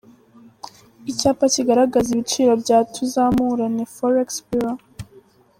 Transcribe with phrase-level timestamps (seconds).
[1.11, 4.77] Icyapa kigaragaza ibiciro bya Tuzamurane Forex Bureau.